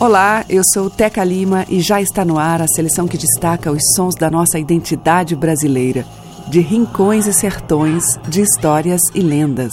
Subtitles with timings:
[0.00, 3.82] Olá, eu sou Teca Lima e já está no ar a seleção que destaca os
[3.94, 6.06] sons da nossa identidade brasileira,
[6.48, 9.72] de rincões e sertões, de histórias e lendas.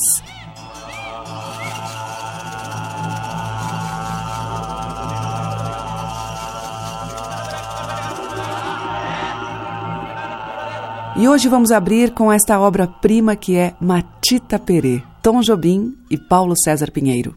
[11.16, 16.54] E hoje vamos abrir com esta obra-prima que é Matita Perê, Tom Jobim e Paulo
[16.62, 17.34] César Pinheiro.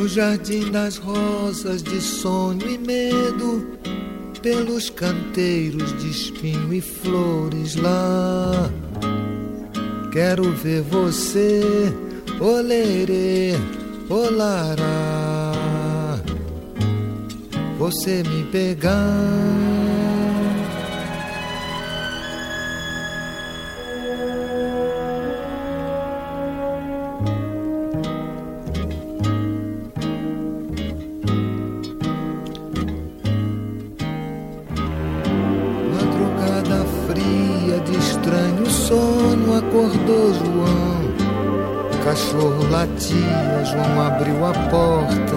[0.00, 3.78] No jardim das rosas de sonho e medo,
[4.40, 8.70] pelos canteiros de espinho e flores lá.
[10.10, 11.92] Quero ver você,
[12.40, 13.52] olerê,
[14.08, 15.52] olará.
[17.78, 20.09] Você me pegar.
[39.54, 41.00] Acordou João.
[42.04, 45.36] Cachorro latia, João abriu a porta,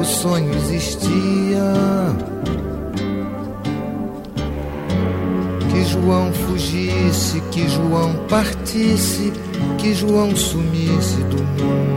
[0.00, 1.62] o sonho existia.
[5.70, 9.32] Que João fugisse, que João partisse,
[9.78, 11.90] que João sumisse do mundo.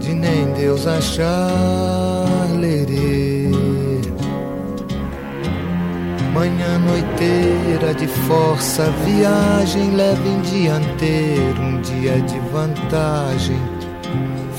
[0.00, 2.33] De nem Deus achar
[6.34, 13.56] Manhã noiteira de força, viagem leve em dianteiro, um dia de vantagem.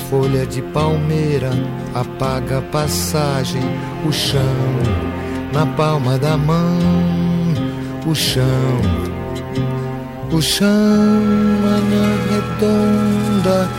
[0.09, 1.51] Folha de palmeira
[1.93, 3.61] apaga a passagem,
[4.07, 4.41] o chão
[5.51, 6.79] na palma da mão,
[8.07, 8.45] o chão,
[10.31, 10.69] o chão,
[11.61, 13.69] manhã redonda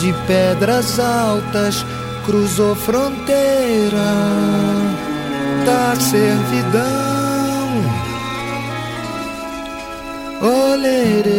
[0.00, 1.86] de pedras altas,
[2.24, 4.04] cruzou fronteira
[5.64, 7.05] da servidão.
[10.86, 11.35] Olerê,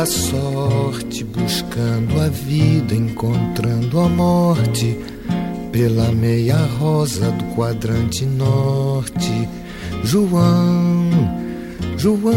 [0.00, 4.96] toda sorte, buscando a vida, encontrando a morte,
[5.72, 9.48] pela meia rosa do quadrante norte.
[10.04, 11.10] João,
[11.98, 12.32] João.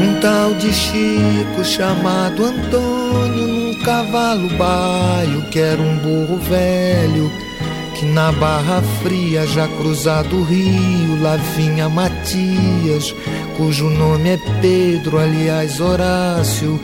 [0.00, 7.45] Um tal de Chico chamado Antônio, num cavalo baio, que era um burro velho,
[8.16, 13.14] na Barra Fria, já cruzado o rio, lá vinha Matias,
[13.58, 16.80] cujo nome é Pedro, aliás Horácio,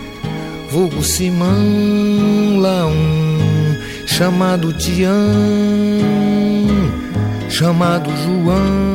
[0.71, 5.11] vulgo Simão, lá um, chamado Tião,
[7.49, 8.92] chamado João.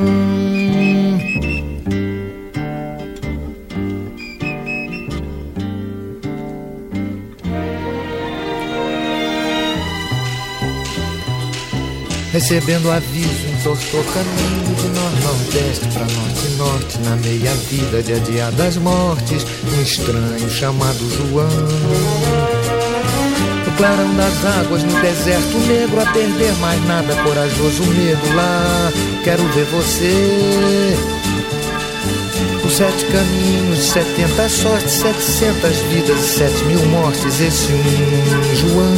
[12.38, 20.48] Recebendo aviso, entortou caminho de nor-nordeste pra norte-norte, na meia-vida de adiadas mortes, um estranho
[20.48, 21.50] chamado João.
[23.66, 28.92] No clarão das águas, no deserto negro, a perder mais nada, corajoso medo lá,
[29.24, 30.96] quero ver você.
[32.64, 38.96] Os sete caminhos, setenta sortes, setecentas vidas e sete mil mortes, esse um João,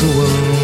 [0.00, 0.55] João.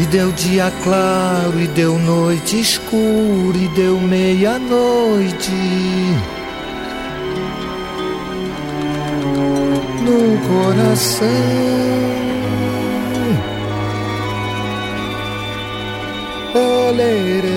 [0.00, 5.50] E deu dia claro, e deu noite escura, e deu meia-noite.
[10.04, 11.26] No coração.
[16.54, 17.48] Olerê.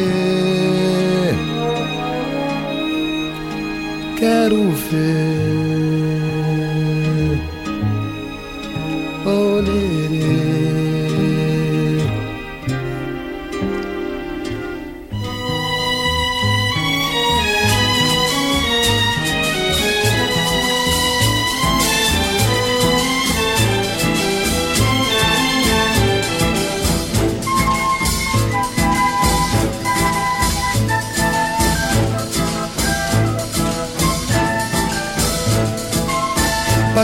[4.18, 5.41] Quero ver.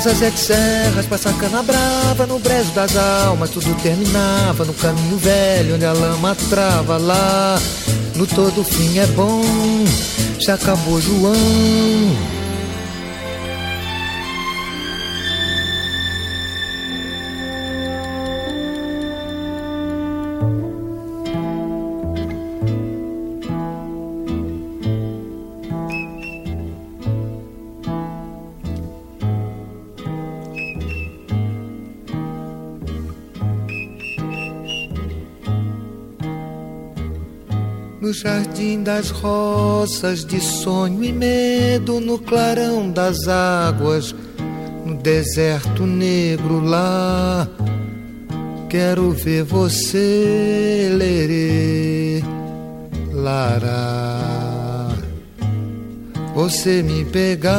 [0.08, 5.76] Passa sete serras, passa cana brava No brejo das almas tudo terminava No caminho velho
[5.76, 7.60] onde a lama trava Lá.
[8.16, 9.44] No todo fim é bom
[10.40, 12.37] Já acabou João
[38.68, 44.14] jardim das rosas, de sonho e medo, no clarão das águas,
[44.86, 47.48] no deserto negro lá.
[48.70, 52.22] Quero ver você, lerê,
[53.14, 54.90] lara.
[56.36, 57.56] Você me pegar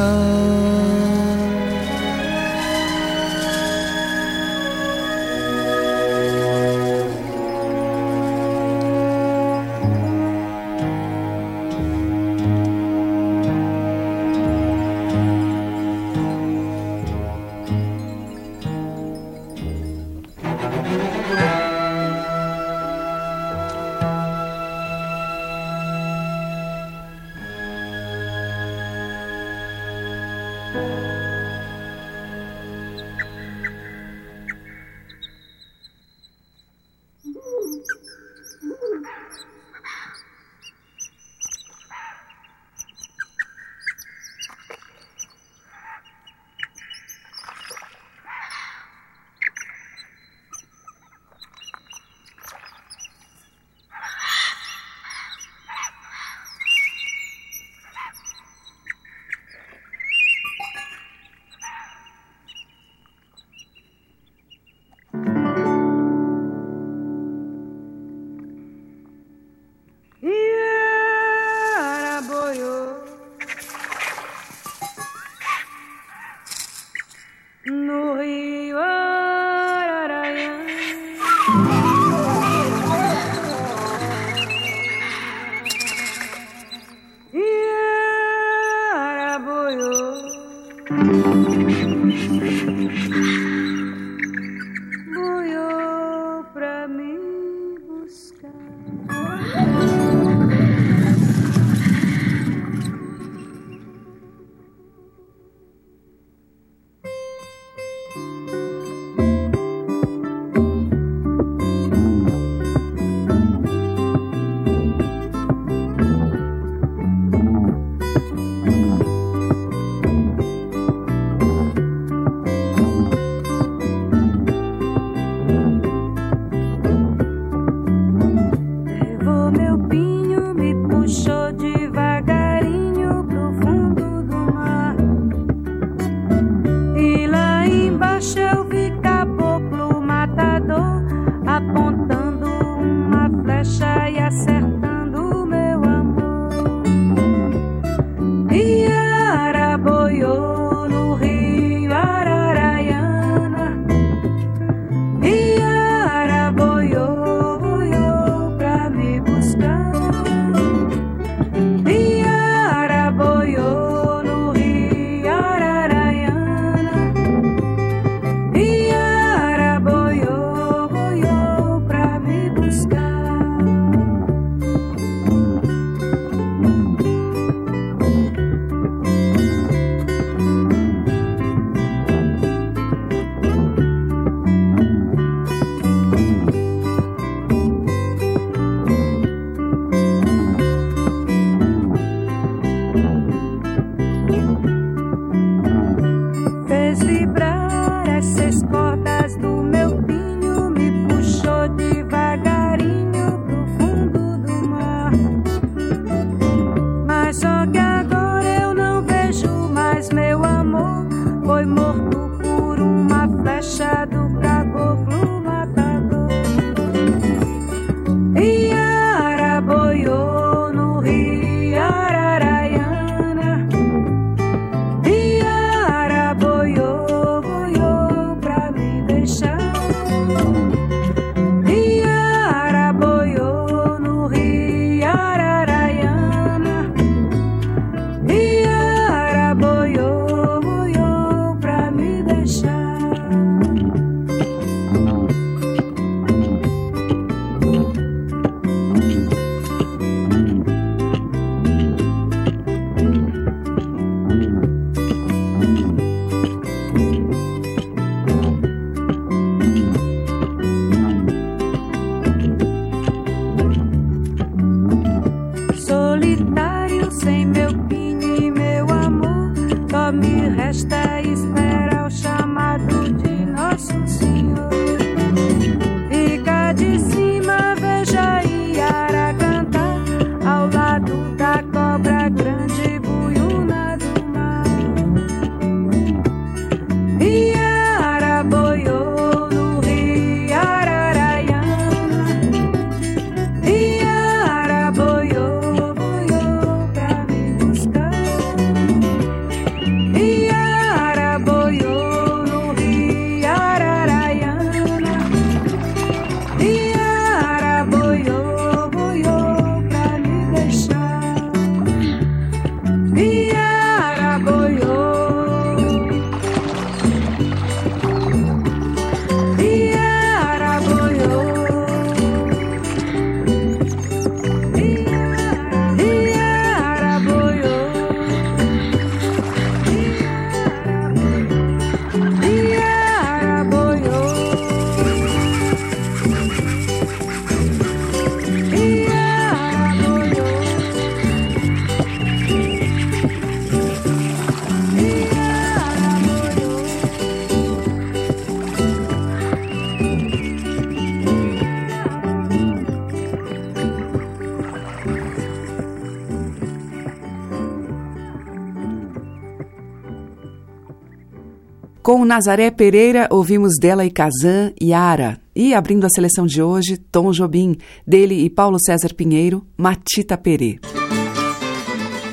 [362.28, 365.40] Nazaré Pereira, ouvimos dela e Kazan, Yara.
[365.56, 367.74] E abrindo a seleção de hoje, Tom Jobim,
[368.06, 370.78] dele e Paulo César Pinheiro, Matita Perê.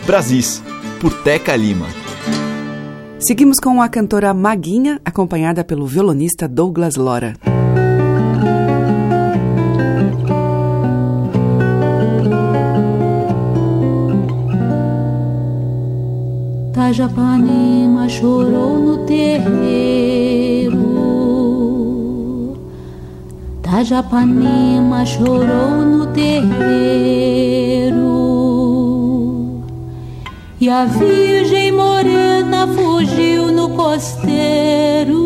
[0.05, 0.61] Brasis,
[0.99, 1.87] por Teca Lima.
[3.19, 7.33] Seguimos com a cantora Maguinha, acompanhada pelo violonista Douglas Lora.
[16.86, 20.77] Tajapanema chorou no terreiro.
[23.60, 28.04] Tajapanema chorou no terreiro.
[30.62, 35.25] E a Virgem Morena fugiu no costeiro.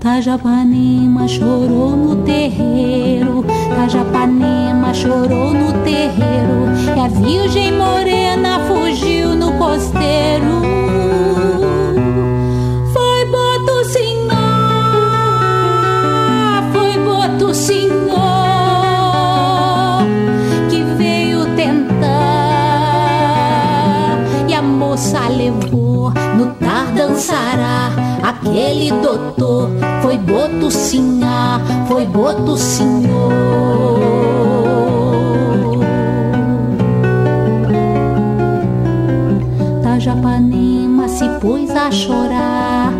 [0.00, 3.44] Tajapanema chorou no terreiro.
[3.76, 6.70] Tajapanema chorou no terreiro.
[6.96, 8.29] E a Virgem Morena
[32.12, 33.30] Boto Senhor.
[39.82, 42.92] Tajapanema se pôs a chorar.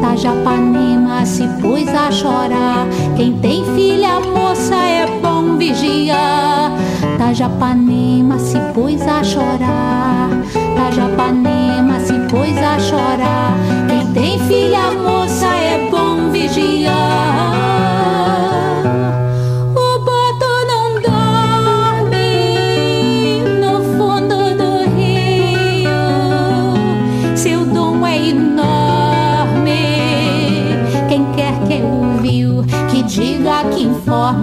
[0.00, 2.86] Tajapanema se pôs a chorar.
[3.16, 6.72] Quem tem filha moça é bom vigiar.
[7.18, 10.28] Tajapanema se pôs a chorar.
[10.76, 13.54] Tajapanema se pôs a chorar.
[13.88, 17.65] Quem tem filha moça é bom vigiar.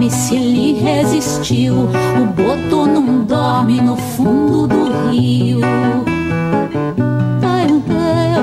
[0.04, 1.88] dorme se lhe resistiu.
[2.20, 5.60] O boto não dorme no fundo do rio.
[7.42, 8.36] Ai, ai,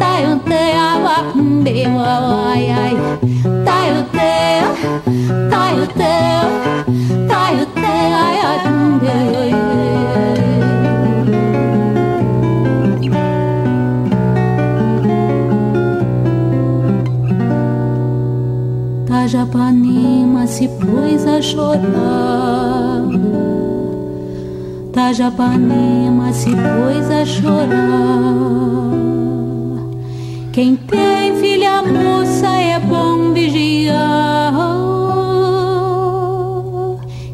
[0.00, 0.24] ai,
[2.46, 3.17] ai, ai,
[21.38, 23.02] a chorar.
[24.92, 27.68] Tajapanema se pôs a chorar.
[30.52, 34.52] Quem tem filha moça é bom vigiar.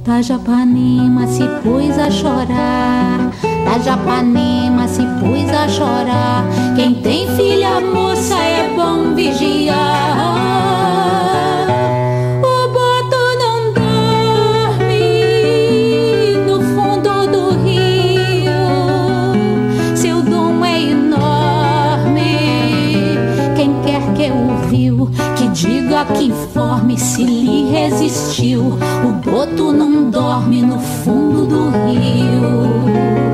[0.04, 3.30] Tajapanema se pôs a chorar.
[3.64, 6.44] Tajapanema se pôs a chorar.
[6.76, 10.44] Quem tem filha moça é bom vigiar.
[26.94, 28.78] Informe se lhe resistiu.
[29.04, 33.33] O boto não dorme no fundo do rio.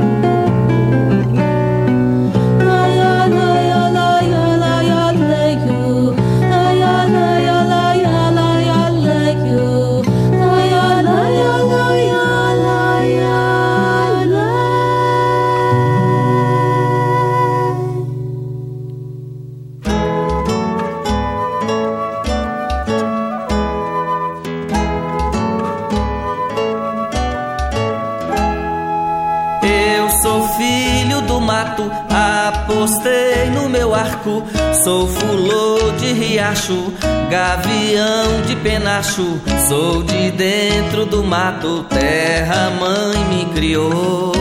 [34.24, 34.44] No meu arco.
[34.83, 36.92] Sou fulô de riacho,
[37.30, 39.40] gavião de penacho.
[39.68, 44.33] Sou de dentro do mato, terra mãe me criou.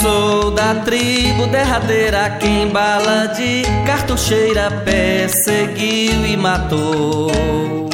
[0.00, 7.88] Sou da tribo derradeira, quem bala de cartucheira perseguiu e matou.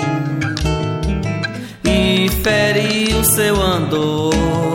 [1.85, 4.74] E feriu seu andor.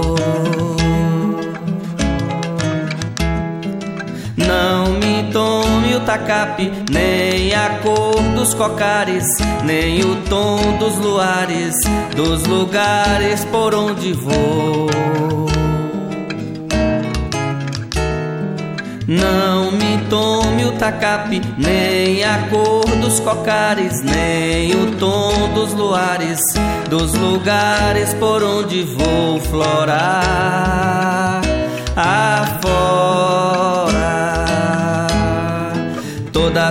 [6.10, 9.28] Tacape, nem a cor dos cocares,
[9.64, 11.76] nem o tom dos luares,
[12.16, 14.90] dos lugares por onde vou.
[19.08, 26.40] Não me tome o tacape, nem a cor dos cocares, nem o tom dos luares,
[26.90, 31.42] dos lugares por onde vou florar
[31.96, 32.89] afora.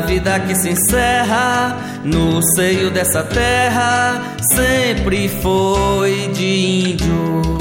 [0.08, 4.22] Vida que se encerra no seio dessa terra
[4.54, 7.58] sempre foi de índio.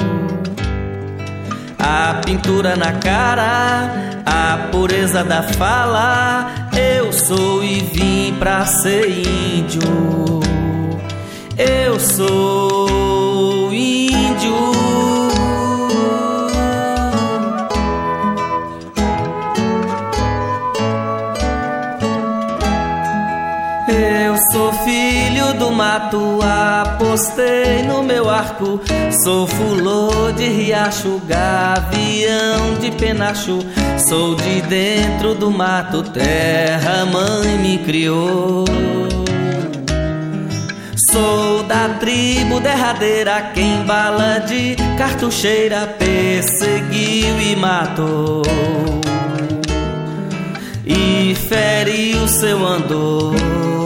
[1.78, 10.40] A pintura na cara, a pureza da fala, eu sou e vim pra ser índio.
[11.58, 12.77] Eu sou
[25.78, 28.82] mato, apostei no meu arco.
[29.24, 33.60] Sou fulô de riacho, gavião de penacho.
[34.10, 38.66] Sou de dentro do mato, terra mãe me criou.
[41.12, 48.42] Sou da tribo derradeira, quem bala de cartucheira perseguiu e matou.
[50.86, 53.77] E feriu seu andor.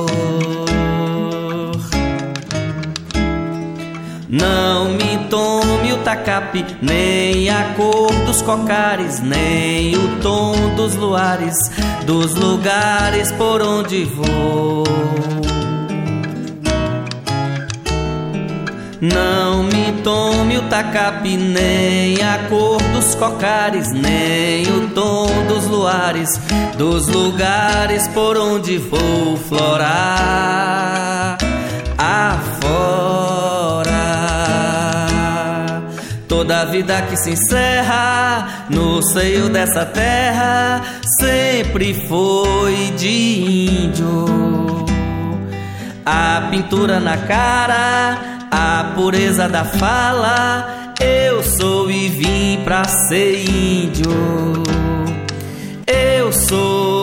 [4.32, 11.54] Não me tome o tacape, nem a cor dos cocares, nem o tom dos luares,
[12.06, 14.86] dos lugares por onde vou.
[19.02, 26.40] Não me tome o tacape, nem a cor dos cocares, nem o tom dos luares,
[26.78, 31.38] dos lugares por onde vou florar
[31.98, 33.01] afora.
[36.32, 40.82] Toda vida que se encerra no seio dessa terra
[41.20, 44.86] sempre foi de índio.
[46.06, 54.10] A pintura na cara, a pureza da fala, eu sou e vim pra ser índio.
[55.86, 57.01] Eu sou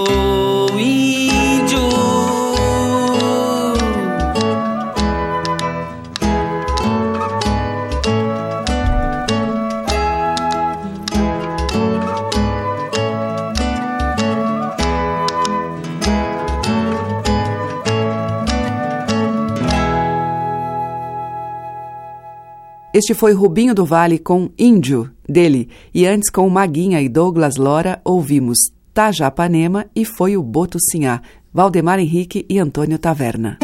[22.98, 28.00] Este foi Rubinho do Vale com Índio, dele, e antes com Maguinha e Douglas Lora
[28.04, 28.58] ouvimos
[28.92, 31.22] Tajapanema e foi o Boto Sinhá,
[31.54, 33.56] Valdemar Henrique e Antônio Taverna.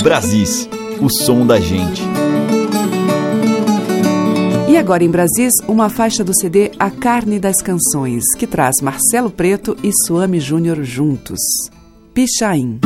[0.00, 0.68] Brasis,
[1.02, 2.02] o som da gente.
[4.68, 9.28] E agora em Brasis, uma faixa do CD A Carne das Canções, que traz Marcelo
[9.28, 11.40] Preto e Suame Júnior juntos.
[12.14, 12.78] Pichain.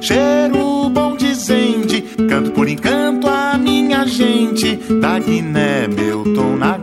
[0.00, 2.02] Cheiro bom de zende.
[2.28, 6.78] Canto por encanto a minha gente da Guiné, meu tom na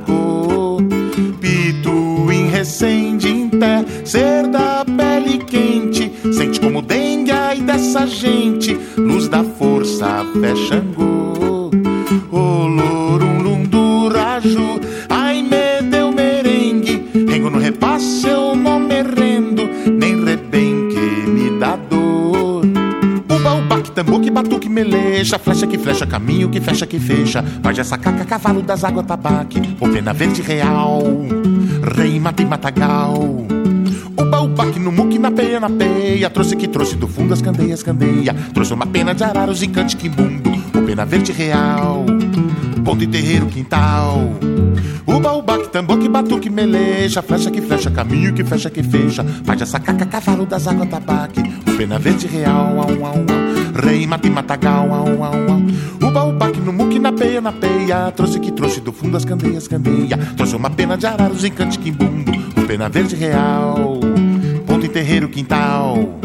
[2.32, 6.12] em recende em pé, ser da pele quente.
[6.34, 10.84] Sente como dengue ai dessa gente, luz da força, fecha
[24.84, 27.44] melecha, flecha que flecha, caminho que fecha que fecha.
[27.62, 31.04] Varja sacaca, cavalo das águas, tabaque, o pena verde real,
[31.96, 33.46] rei mata e matagal.
[34.18, 36.30] Uba, uba, que no muque, na peia, na peia.
[36.30, 38.34] Trouxe que trouxe do fundo as candeias, candeia.
[38.54, 42.06] Trouxe uma pena de araros e cante quimbundo, o pena verde real,
[42.84, 44.30] ponto e terreiro, quintal.
[45.06, 49.24] Uba, uba, que tambor, que batuque, meleja, flecha que flecha, caminho que fecha que fecha.
[49.44, 53.49] Varja sacaca, cavalo das águas, tabaque, o pena verde real, au, au, au.
[53.80, 56.08] Rei, mate, matagal, au, au, au.
[56.08, 58.12] Uba, uba, que no muque, na peia, na peia.
[58.12, 60.18] Trouxe que trouxe do fundo as candeias, candeia.
[60.36, 62.32] Trouxe uma pena de araros em cante quimbundo.
[62.68, 64.00] Pena verde real.
[64.66, 66.20] Ponto em terreiro, quintal.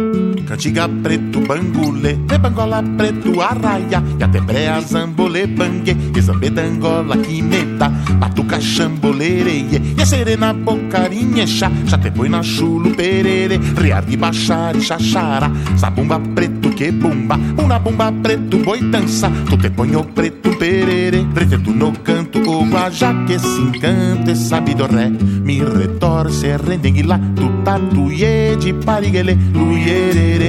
[0.55, 7.89] Cantiga preto, bangulê, bangola preto, arraia, e até brea, zambolê, bangue, e zambê dangola, quimeta,
[8.21, 16.21] batuca, chambolereie, e a serena, bocarinha, chá, já na chulo, perere, riargue, baixare, chachara, sabumba
[16.21, 21.91] preto, que bumba, uma bumba preto, boi dança, tu te o preto, perere, preto no
[21.99, 27.49] canto, o guajá que se encanta, e sabe do ré, mi retorce, rendengue lá, tu
[27.65, 30.44] tatuie de pariguele, luierere,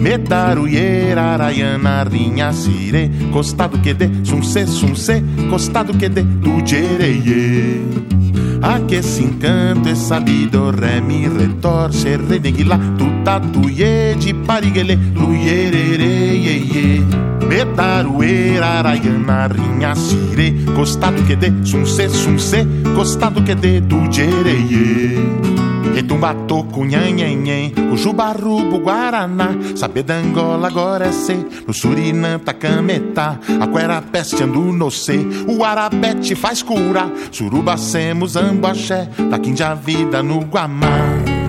[0.00, 7.82] Metaruie, araiana, rinha, sire Costado que de, sunse, sunse Costado que de, tu jereie
[8.62, 16.38] A que se encanto e sabido Ré, mi, retorce, redenguila Tu tatuie de pariguele Luierere,
[16.38, 17.04] ye, ye
[17.46, 24.08] Metaruie, araiana, rinha, sire Costado que de, sunse, sunse Costado que de, tu
[26.00, 31.36] jereie Etumbatoco, nhanhenhen, o Jubarubo, Guaraná, Sabedangola, agora é C,
[31.66, 40.22] no Surinã, Tacametá, Aquera, Peste, Andu, Nocê, o Arabete faz cura, Surubacemos, Ambaxé, Taquinja, Vida,
[40.22, 41.39] no Guamá.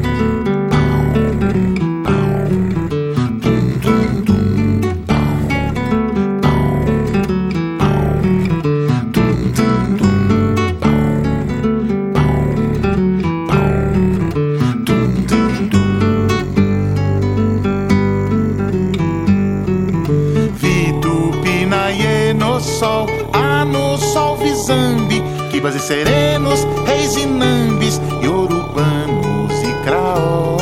[25.81, 30.57] Serenos, reis e nambis, iorubanos e craó.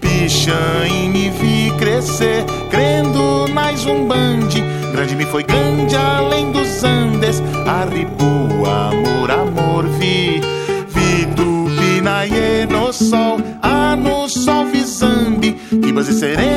[0.00, 4.62] Pichain me vi crescer, crendo nas umbande.
[4.92, 10.40] Grande me foi grande além dos Andes, arribou amor, amor vi.
[10.88, 16.51] Vi Tupinaie no sol, ah no sol vizambi, Ibas e serenos,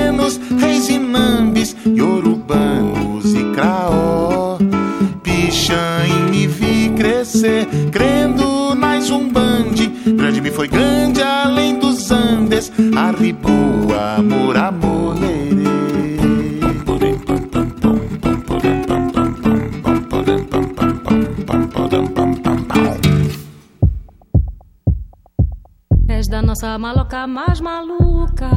[12.95, 14.95] arribou amor, amor.
[26.25, 28.49] És da nossa maloca mais maluca.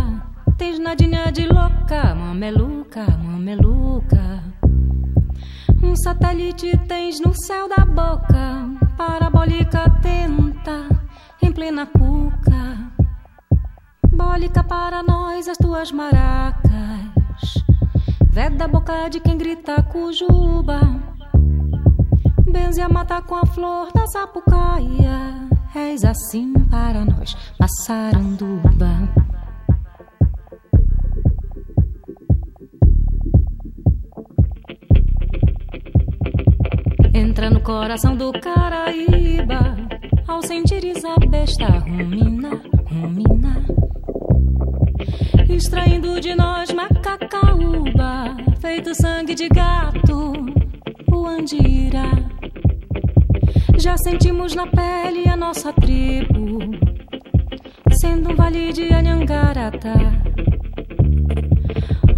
[0.57, 4.43] Tens nadinha de louca, mameluca, mameluca.
[5.83, 10.89] Um satélite tens no céu da boca, parabólica tenta
[11.43, 12.78] em plena cuca.
[14.19, 17.55] Simbólica para nós as tuas maracas.
[18.29, 20.81] Vé da boca de quem grita cujuba.
[22.51, 25.49] Benze a mata com a flor da sapucaia.
[25.73, 29.09] És assim para nós, passaranduba.
[37.15, 39.77] Entra no coração do Caraíba
[40.27, 43.78] ao sentir a besta rumina, rumina.
[45.49, 50.33] Extraindo de nós macacaúba, feito sangue de gato,
[51.13, 52.05] o andira.
[53.79, 56.59] Já sentimos na pele a nossa tribo,
[58.01, 59.95] sendo um vale de Anhangarata.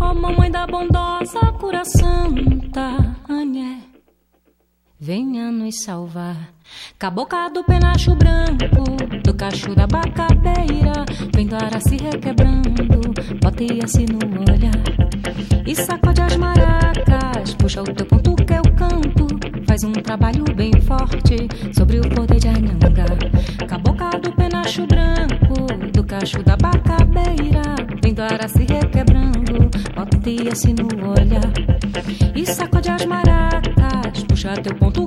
[0.00, 3.78] Ó oh, mamãe da bondosa cura santa, Anhé,
[4.98, 6.59] venha nos salvar.
[6.98, 8.84] Caboca do penacho branco,
[9.24, 11.04] do cacho da bacabeira,
[11.34, 14.80] vendo a ara se requebrando, boteia-se no olhar.
[15.66, 19.26] E sacode as maracas, puxa o teu ponto que eu canto,
[19.66, 23.06] faz um trabalho bem forte sobre o poder de Anhanga.
[23.66, 27.62] Caboca do penacho branco, do cacho da bacabeira,
[28.02, 31.52] vendo a ara se requebrando, boteia-se no olhar.
[32.34, 35.06] E sacode as maracas, puxa teu ponto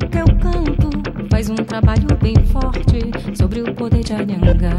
[1.34, 4.70] faz um trabalho bem forte sobre o poder de Anhanga.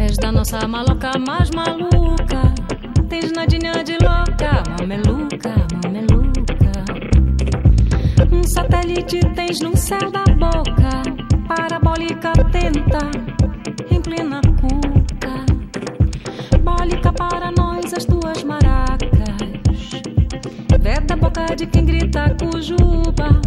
[0.00, 2.52] És da nossa maloca mais maluca.
[3.08, 5.71] Tens nadinha de louca, mameluca.
[8.42, 11.02] Um satélite tens no céu da boca,
[11.46, 13.08] parabólica tenta,
[13.88, 15.46] inclina a cuca.
[16.60, 19.20] Bólica para nós as tuas maracas.
[20.80, 23.40] Veda a boca de quem grita cujuba.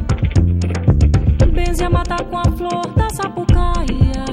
[1.51, 4.23] Benze a mata com a flor da sapucaia.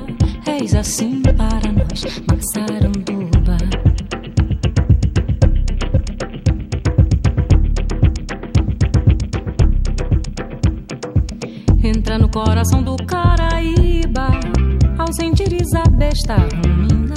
[0.46, 2.91] És assim para nós, Massaranduba.
[12.32, 14.30] Coração do Caraíba,
[14.98, 17.14] ao sentires a besta rumina,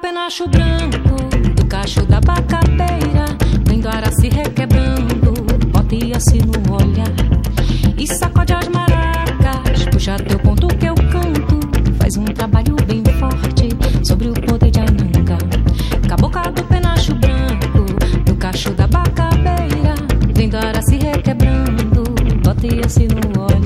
[0.00, 1.16] penacho branco,
[1.54, 3.26] do cacho da bacateira,
[3.66, 5.32] vendo ara se requebrando,
[5.72, 7.12] boteia-se no olhar.
[7.96, 11.60] E sacode as maracas, puxa teu ponto que eu canto,
[11.98, 13.68] faz um trabalho bem forte
[14.06, 15.38] sobre o poder de Anhanga.
[16.08, 17.84] Caboca do penacho branco,
[18.24, 19.94] do cacho da bacabeira,
[20.32, 22.04] vendo ara se requebrando,
[22.42, 23.57] boteia-se no olhar.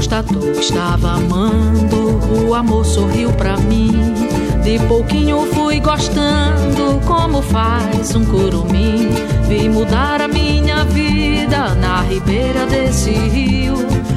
[0.00, 4.14] Constatou que estava amando, o amor sorriu pra mim.
[4.64, 9.10] De pouquinho fui gostando, como faz um curumim.
[9.46, 13.74] Vi mudar a minha vida na ribeira desse rio.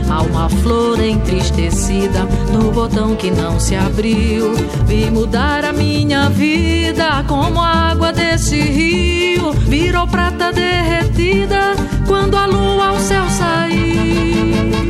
[0.10, 4.54] Há uma flor entristecida no botão que não se abriu.
[4.88, 9.52] Vi mudar a minha vida como a água desse rio.
[9.52, 11.76] Virou prata derretida
[12.08, 14.83] quando a lua ao céu saiu.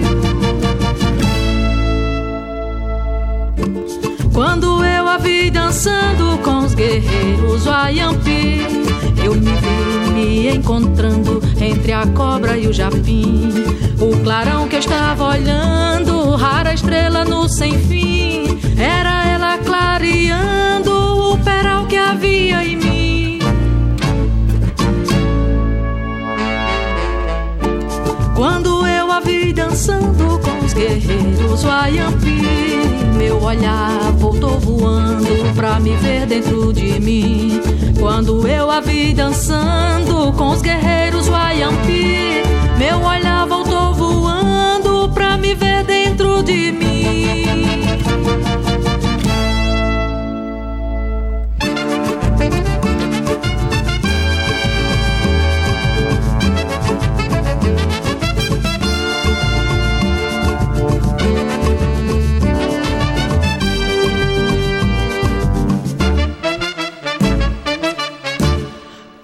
[4.34, 8.66] Quando eu a vi dançando com os guerreiros Wayampi,
[9.24, 13.52] eu me vi me encontrando entre a cobra e o japim.
[14.00, 20.92] O clarão que eu estava olhando, rara estrela no sem fim, era ela clareando
[21.32, 23.40] o peral que havia em mim.
[28.36, 32.42] Quando eu a vi dançando com os guerreiros Wayampi,
[33.18, 37.62] meu olhar voltou voando pra me ver dentro de mim.
[38.00, 42.44] Quando eu a vi dançando com os guerreiros Wayampi,
[42.78, 47.73] meu olhar voltou voando pra me ver dentro de mim.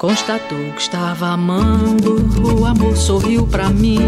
[0.10, 4.00] Constatou que estava amando, o amor sorriu pra mim.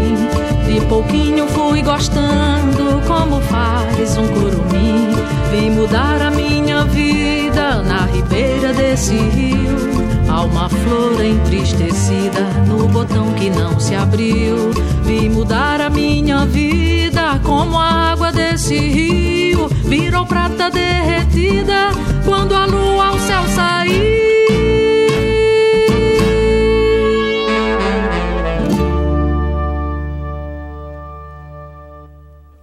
[0.66, 5.14] De pouquinho fui gostando, como faz um curumim.
[5.52, 9.78] Vim mudar a minha vida na ribeira desse rio.
[10.50, 14.72] Uma flor entristecida no botão que não se abriu.
[15.04, 19.68] Vim mudar a minha vida como a água desse rio.
[19.84, 21.90] Virou prata derretida
[22.24, 24.31] quando a lua ao céu saiu.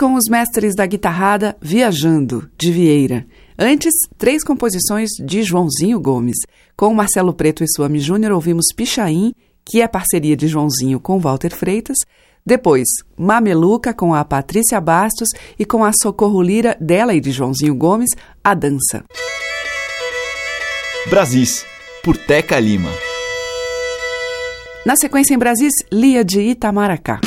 [0.00, 3.26] Com os mestres da guitarrada Viajando, de Vieira.
[3.58, 6.38] Antes, três composições de Joãozinho Gomes.
[6.74, 11.54] Com Marcelo Preto e Suami Júnior, ouvimos Pichain, que é parceria de Joãozinho com Walter
[11.54, 11.98] Freitas.
[12.46, 15.28] Depois, Mameluca com a Patrícia Bastos
[15.58, 18.08] e com a Socorro Lira, dela e de Joãozinho Gomes,
[18.42, 19.04] a dança.
[21.10, 21.66] Brasis,
[22.02, 22.88] por Teca Lima.
[24.86, 27.20] Na sequência em Brasis, Lia de Itamaracá.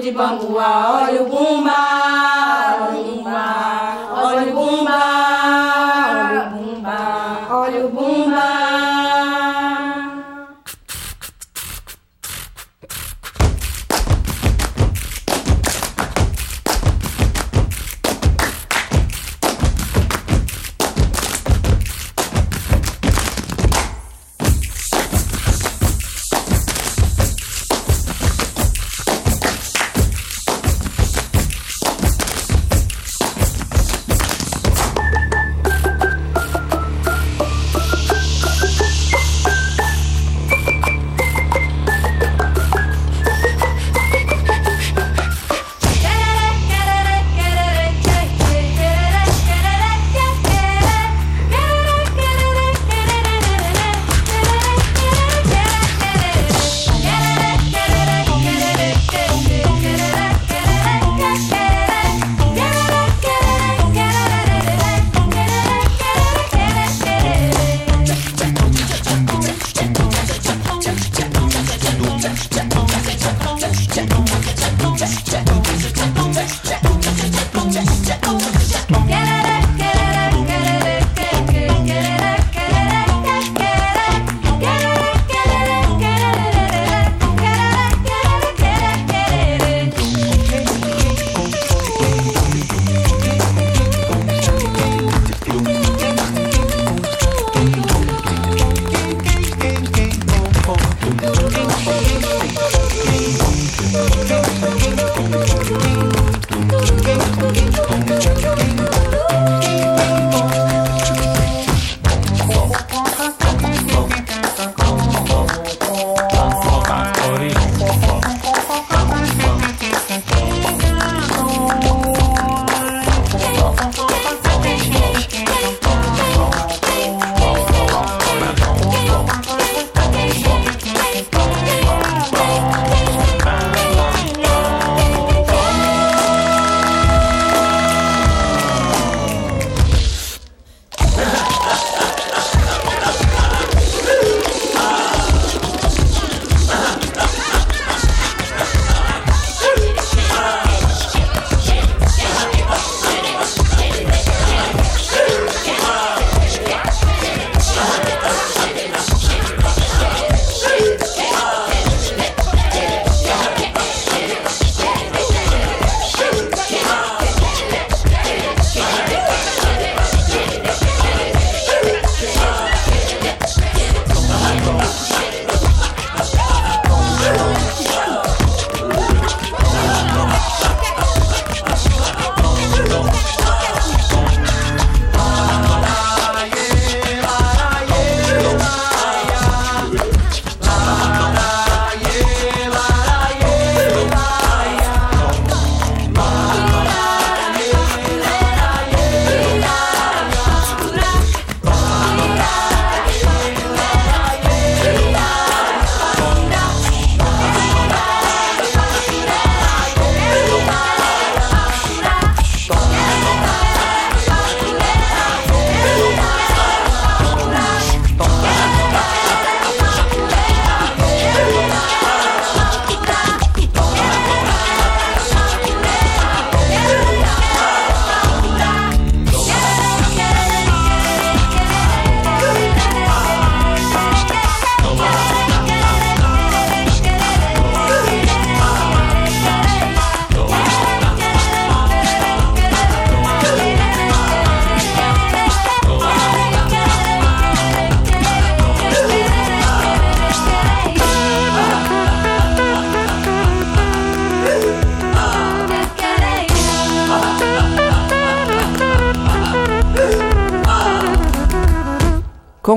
[0.00, 0.58] De bambu, de bambu.
[0.58, 1.72] Olha o bumba,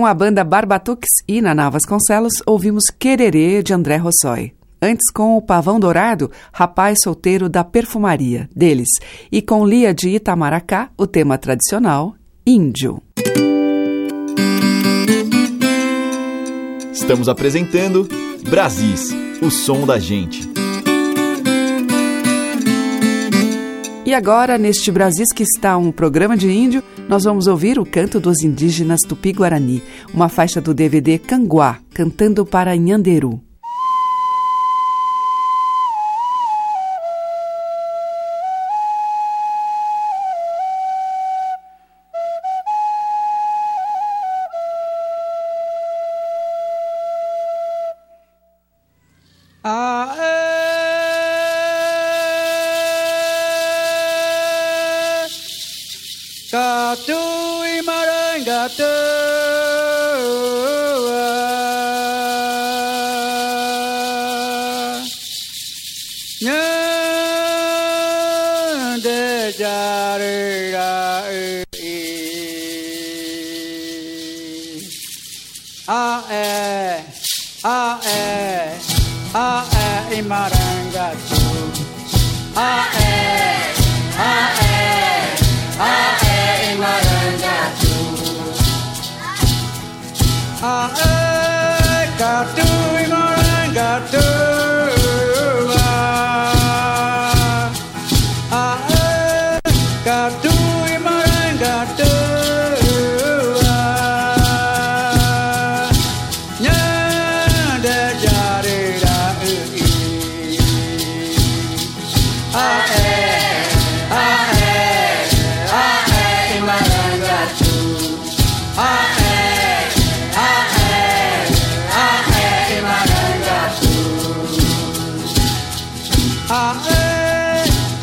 [0.04, 4.52] Com a banda Barbatux e Naná Vasconcelos, ouvimos Quererê de André Rossoi.
[4.82, 8.90] Antes, com o Pavão Dourado, Rapaz Solteiro da Perfumaria, deles.
[9.32, 13.02] E com Lia de Itamaracá, o tema tradicional, Índio.
[16.92, 18.06] Estamos apresentando
[18.50, 19.10] Brasis,
[19.42, 20.52] o som da gente.
[24.06, 28.20] E agora, neste Brasis que está um programa de índio, nós vamos ouvir o canto
[28.20, 29.84] dos indígenas Tupi-Guarani,
[30.14, 33.42] uma faixa do DVD Canguá, cantando para Nhanderu.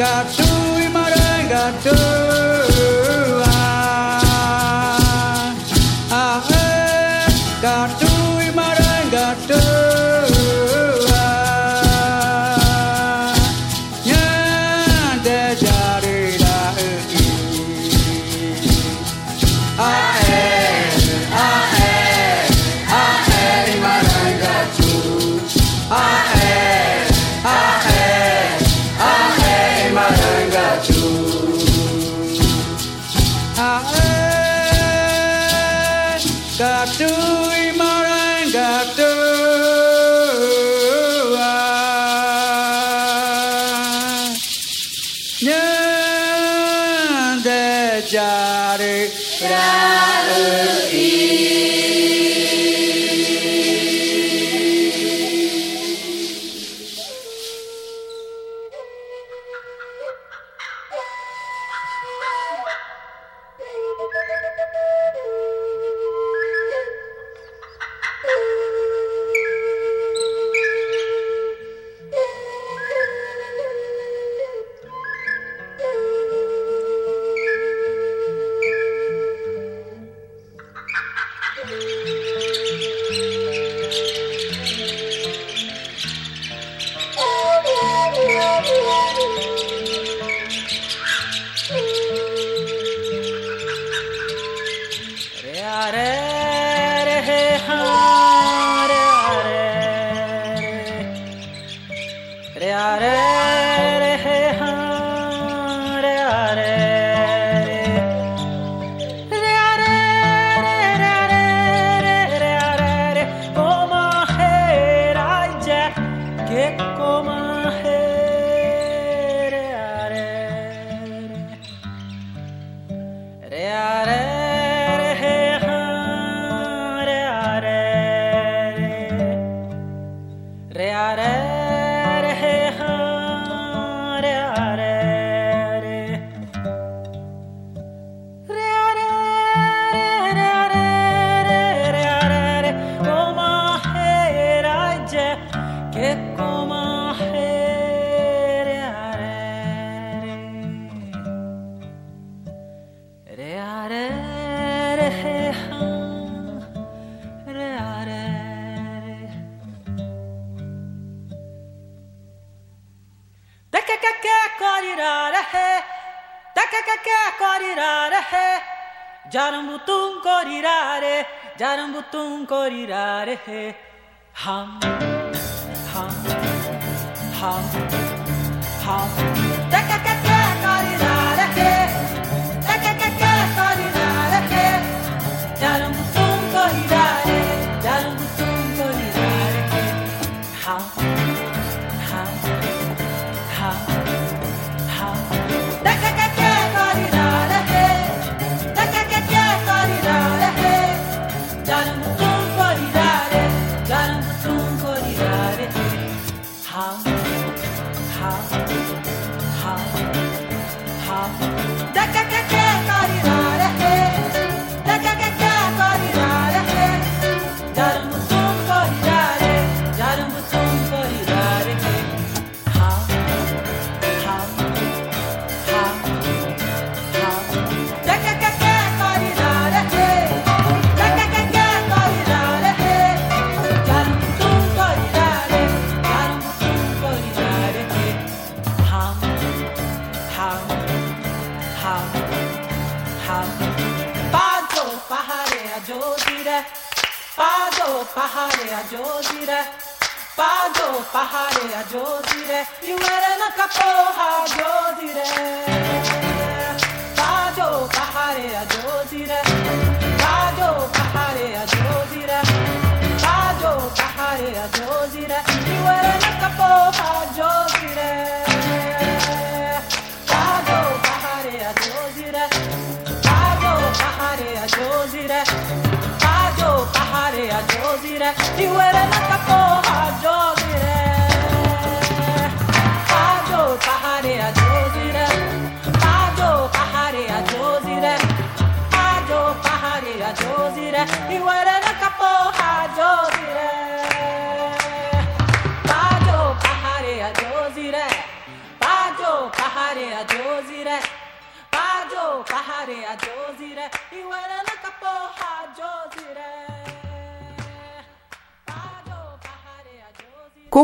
[0.01, 0.50] got you.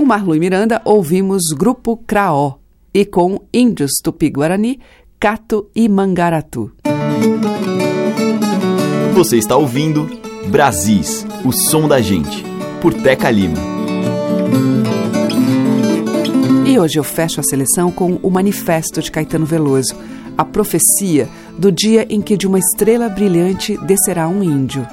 [0.07, 2.55] Marlui Miranda, ouvimos Grupo Craó
[2.95, 4.79] e com Índios Tupi-Guarani,
[5.19, 6.71] Cato e Mangaratu.
[9.15, 10.09] Você está ouvindo
[10.47, 12.45] Brasis, o som da gente,
[12.81, 13.59] por Teca Lima.
[16.65, 19.97] E hoje eu fecho a seleção com o Manifesto de Caetano Veloso,
[20.39, 21.29] a profecia
[21.59, 24.87] do dia em que de uma estrela brilhante descerá um índio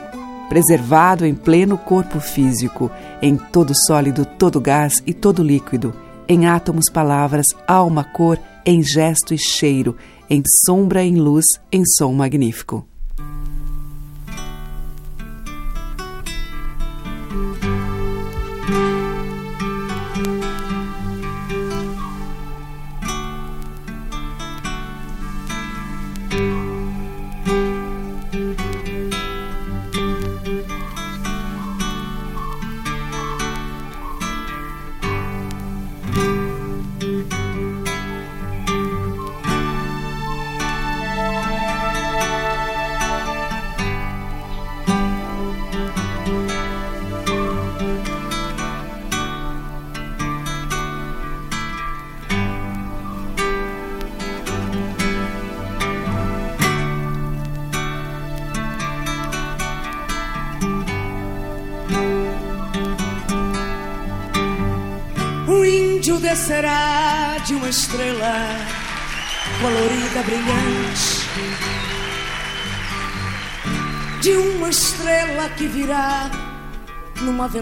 [0.53, 5.95] preservado em pleno corpo físico, em todo sólido, todo gás e todo líquido,
[6.27, 9.97] em átomos, palavras, alma, cor, em gesto e cheiro,
[10.29, 12.87] em sombra, em luz, em som magnífico.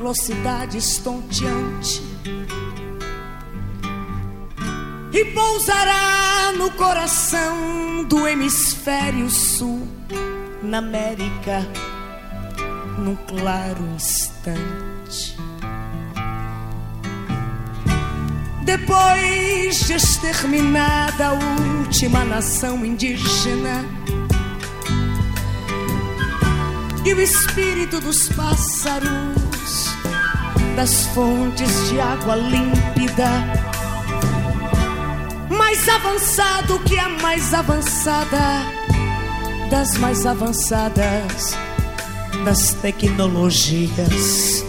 [0.02, 2.02] Velocidade estonteante
[5.14, 9.88] e pousará no coração do hemisfério sul,
[10.64, 11.68] na América,
[12.98, 15.38] num claro instante.
[18.64, 23.86] Depois de exterminada a última nação indígena
[27.06, 29.41] e o espírito dos pássaros,
[30.76, 33.30] das fontes de água límpida,
[35.50, 38.38] mais avançado que a mais avançada
[39.70, 41.56] das mais avançadas
[42.44, 44.61] das tecnologias.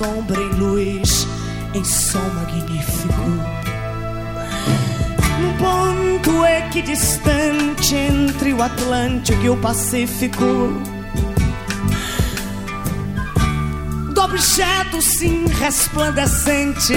[0.00, 1.28] Sombra, em luz,
[1.74, 3.20] em som magnífico
[5.38, 10.80] num ponto equidistante entre o Atlântico e o Pacífico.
[14.14, 16.94] Do objeto sim resplandecente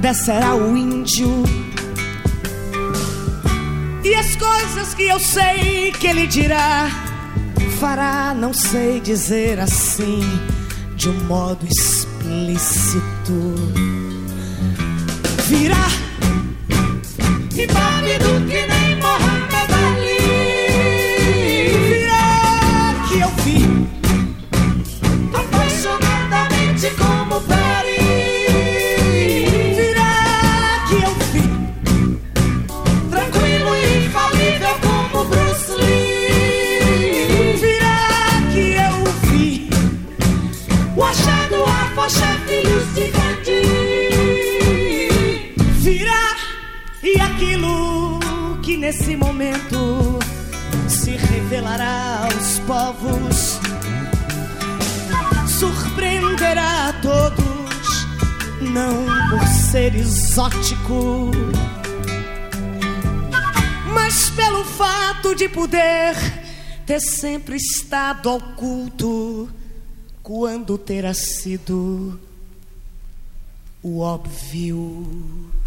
[0.00, 1.42] descerá o índio.
[4.04, 6.88] E as coisas que eu sei que ele dirá,
[7.80, 10.20] fará, não sei dizer assim,
[11.00, 13.00] de um modo explícito.
[15.48, 15.88] Virá
[17.72, 18.69] pálido que nem
[48.90, 50.18] nesse momento
[50.88, 53.60] se revelará aos povos,
[55.46, 58.06] surpreenderá a todos,
[58.60, 61.30] não por ser exótico,
[63.94, 66.16] mas pelo fato de poder
[66.84, 69.48] ter sempre estado oculto
[70.20, 72.18] quando terá sido
[73.84, 75.59] o óbvio.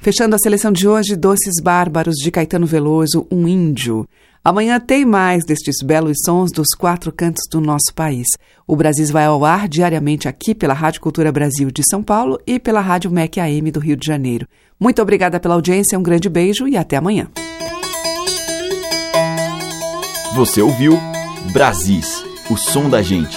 [0.00, 4.08] Fechando a seleção de hoje, Doces Bárbaros de Caetano Veloso, Um Índio.
[4.44, 8.26] Amanhã tem mais destes belos sons dos quatro cantos do nosso país.
[8.66, 12.60] O Brasil vai ao ar diariamente aqui pela Rádio Cultura Brasil de São Paulo e
[12.60, 14.46] pela Rádio MEC AM do Rio de Janeiro.
[14.78, 17.28] Muito obrigada pela audiência, um grande beijo e até amanhã.
[20.36, 20.96] Você ouviu
[21.52, 23.36] Brasis, o som da gente,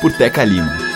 [0.00, 0.89] por Teca Lima.